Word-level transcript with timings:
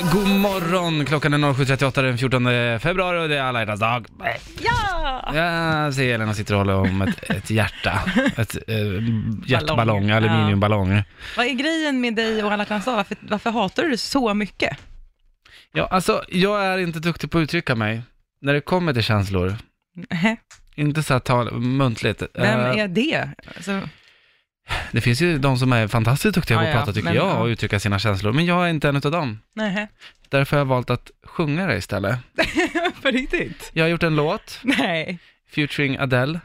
God 0.00 0.28
morgon, 0.28 1.04
klockan 1.04 1.34
är 1.34 1.38
07.38 1.38 2.02
den 2.02 2.18
14 2.18 2.44
februari 2.80 3.24
och 3.24 3.28
det 3.28 3.36
är 3.36 3.42
alla 3.42 3.60
hjärtans 3.60 3.80
dag. 3.80 4.06
Ja! 4.60 5.30
Jag 5.34 5.94
ser 5.94 6.14
Elena 6.14 6.34
sitter 6.34 6.54
och 6.54 6.58
håller 6.58 6.74
om 6.74 7.02
ett, 7.02 7.30
ett 7.30 7.50
hjärta, 7.50 8.00
ett 8.36 8.56
eh, 8.68 8.76
hjärtballong, 9.46 10.10
aluminiumballong. 10.10 11.02
Vad 11.36 11.46
är 11.46 11.50
grejen 11.52 12.00
med 12.00 12.14
dig 12.14 12.44
och 12.44 12.52
alla 12.52 12.62
hjärtans 12.62 12.84
dag? 12.84 12.96
Varför, 12.96 13.16
varför 13.20 13.50
hatar 13.50 13.82
du 13.82 13.90
det 13.90 13.98
så 13.98 14.34
mycket? 14.34 14.78
Ja, 15.72 15.86
alltså 15.86 16.22
jag 16.28 16.64
är 16.64 16.78
inte 16.78 16.98
duktig 16.98 17.30
på 17.30 17.38
att 17.38 17.42
uttrycka 17.42 17.74
mig 17.74 18.02
när 18.40 18.54
det 18.54 18.60
kommer 18.60 18.92
till 18.92 19.02
känslor. 19.02 19.56
Nähä. 20.10 20.36
Inte 20.74 21.02
så 21.02 21.12
här 21.12 21.20
tal, 21.20 21.52
muntligt. 21.60 22.22
Vem 22.34 22.60
Eh, 22.60 22.78
är 22.78 22.88
det? 22.88 23.28
Alltså, 23.56 23.80
Det 24.92 25.00
finns 25.00 25.20
ju 25.22 25.38
de 25.38 25.58
som 25.58 25.72
är 25.72 25.88
fantastiskt 25.88 26.34
duktiga 26.34 26.58
på 26.58 26.64
Ja, 26.64 26.68
att 26.68 26.74
ja, 26.74 26.80
prata 26.80 26.92
tycker 26.92 27.04
men, 27.04 27.14
jag 27.14 27.26
ja. 27.26 27.38
och 27.38 27.46
uttrycka 27.46 27.80
sina 27.80 27.98
känslor, 27.98 28.32
men 28.32 28.44
jag 28.46 28.64
är 28.64 28.68
inte 28.70 28.88
en 28.88 28.96
av 28.96 29.02
dem. 29.02 29.40
nähä. 29.54 29.88
Därför 30.28 30.56
har 30.56 30.60
jag 30.60 30.66
valt 30.66 30.90
att 30.90 31.10
sjunga 31.26 31.66
det 31.66 31.76
istället. 31.76 32.18
På 33.02 33.08
riktigt? 33.08 33.70
Jag 33.72 33.84
har 33.84 33.88
gjort 33.88 34.02
en 34.02 34.16
låt, 34.16 34.60
Nej. 34.62 35.18
featuring 35.54 35.98
Adele. 35.98 36.40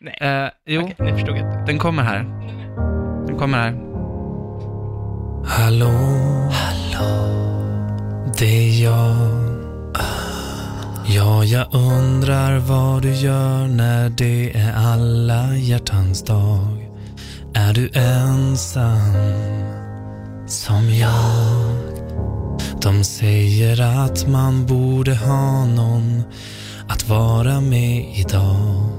Nej. 0.00 0.16
Eh, 0.20 0.50
jo, 0.66 0.82
Okej, 0.82 0.96
nu 0.98 1.12
förstod 1.12 1.36
inte. 1.36 1.64
Den 1.66 1.78
kommer 1.78 2.02
här. 2.02 2.18
Den 3.26 3.38
kommer 3.38 3.58
här. 3.58 3.72
Hallå, 5.46 5.90
hallå, 6.52 7.30
det 8.38 8.44
är 8.68 8.84
jag. 8.84 9.16
Ja, 11.06 11.44
jag 11.44 11.74
undrar 11.74 12.58
vad 12.58 13.02
du 13.02 13.12
gör 13.14 13.66
när 13.66 14.08
det 14.08 14.56
är 14.56 14.72
alla 14.76 15.56
hjärtans 15.56 16.24
dag. 16.24 16.89
Är 17.54 17.72
du 17.72 17.90
ensam 17.94 19.14
som 20.46 20.94
jag? 20.94 21.76
De 22.82 23.04
säger 23.04 23.80
att 23.80 24.28
man 24.28 24.66
borde 24.66 25.14
ha 25.14 25.64
någon 25.64 26.22
att 26.88 27.08
vara 27.08 27.60
med 27.60 28.18
idag. 28.18 28.90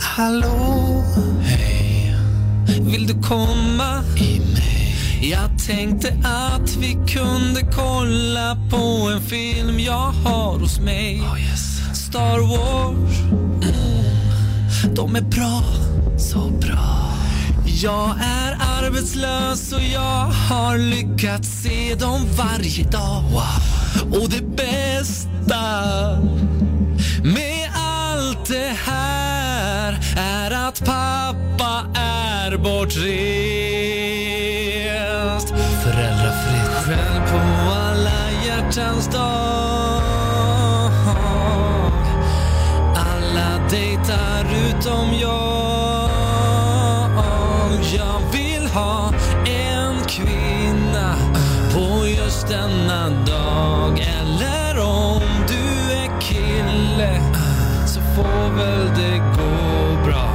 Hallå, 0.00 1.04
hej. 1.42 2.14
Vill 2.80 3.06
du 3.06 3.22
komma 3.22 4.02
i 4.16 4.40
mig? 4.40 4.94
Jag 5.32 5.58
tänkte 5.66 6.08
att 6.24 6.76
vi 6.76 6.92
kunde 6.92 7.60
kolla 7.74 8.56
på 8.70 9.10
en 9.14 9.20
film 9.20 9.80
jag 9.80 10.12
har 10.12 10.58
hos 10.58 10.80
mig. 10.80 11.22
Star 11.94 12.38
Wars. 12.38 13.20
Mm. 13.62 14.94
De 14.94 15.16
är 15.16 15.20
bra, 15.20 15.62
så 16.18 16.50
bra. 16.50 16.67
Jag 17.82 18.14
är 18.20 18.56
arbetslös 18.60 19.72
och 19.72 19.82
jag 19.94 20.24
har 20.50 20.78
lyckats 20.78 21.48
se 21.62 21.94
dem 21.94 22.26
varje 22.36 22.84
dag. 22.84 23.24
Och 24.12 24.30
det 24.30 24.42
bästa 24.56 25.62
med 27.22 27.70
allt 27.74 28.48
det 28.48 28.76
här 28.86 29.98
är 30.16 30.68
att 30.68 30.84
pappa 30.84 31.86
är 31.94 32.56
bortrest. 32.56 33.08
Föräldrafritt. 35.82 36.84
Själv 36.84 37.30
på 37.30 37.38
alla 37.70 38.30
hjärtans 38.46 39.06
dag. 39.08 40.02
Alla 42.96 43.68
dejtar 43.70 44.46
utom 44.68 45.17
denna 52.48 53.08
dag. 53.08 53.98
Eller 53.98 54.78
om 54.80 55.22
du 55.48 55.92
är 55.92 56.20
kille 56.20 57.20
så 57.86 58.00
får 58.00 58.56
väl 58.56 58.86
det 58.96 59.18
gå 59.18 60.04
bra. 60.04 60.30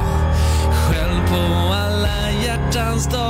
Själv 0.72 1.28
på 1.28 1.74
alla 1.74 2.30
hjärtans 2.44 3.06
dag. 3.06 3.24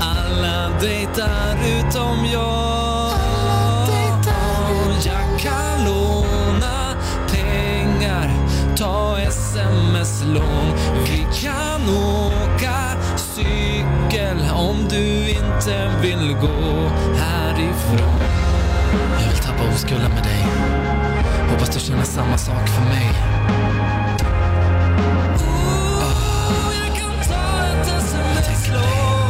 Alla 0.00 0.70
dejtar 0.80 1.56
utom 1.78 2.26
jag. 2.32 3.10
Jag 5.04 5.40
kan 5.40 5.84
låna 5.84 6.94
pengar, 7.32 8.30
ta 8.76 9.18
sms-lån. 9.18 10.72
Vi 11.04 11.26
kan 11.42 11.88
åka 11.88 12.74
cykel 13.16 14.38
om 14.54 14.88
du 14.90 15.17
inte 15.58 15.90
vill 16.02 16.34
gå 16.34 16.88
härifrån. 17.16 18.20
Jag 19.20 19.28
vill 19.28 19.38
tappa 19.38 19.74
oskulden 19.74 20.10
med 20.10 20.22
dig. 20.22 20.46
Hoppas 21.50 21.68
du 21.68 21.80
känner 21.80 22.04
samma 22.04 22.38
sak 22.38 22.68
för 22.68 22.82
mig. 22.82 23.12
Jag 26.74 26.96
kan 26.96 27.12
ta 27.28 27.66
ett 27.66 28.02
sms-lån. 28.02 29.28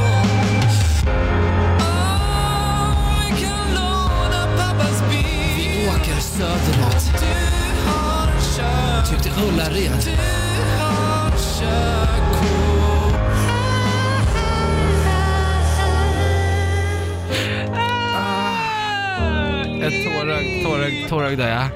Tårögd, 20.29 20.65
tårögd, 20.65 21.09
tårögd 21.09 21.41
är 21.41 21.49
jag. 21.49 21.69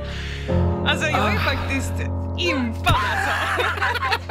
Alltså 0.86 1.06
jag 1.06 1.34
är 1.34 1.38
faktiskt 1.38 1.92
impad 2.38 2.86
alltså. 2.86 4.18